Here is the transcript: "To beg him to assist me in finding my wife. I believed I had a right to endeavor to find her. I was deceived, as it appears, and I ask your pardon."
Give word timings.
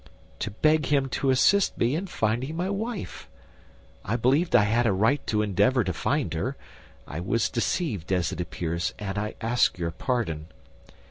"To 0.39 0.49
beg 0.49 0.87
him 0.87 1.09
to 1.09 1.29
assist 1.29 1.77
me 1.77 1.93
in 1.93 2.07
finding 2.07 2.55
my 2.55 2.71
wife. 2.71 3.29
I 4.03 4.15
believed 4.15 4.55
I 4.55 4.63
had 4.63 4.87
a 4.87 4.91
right 4.91 5.21
to 5.27 5.43
endeavor 5.43 5.83
to 5.83 5.93
find 5.93 6.33
her. 6.33 6.57
I 7.07 7.19
was 7.19 7.51
deceived, 7.51 8.11
as 8.11 8.31
it 8.31 8.41
appears, 8.41 8.95
and 8.97 9.15
I 9.19 9.35
ask 9.41 9.77
your 9.77 9.91
pardon." 9.91 10.47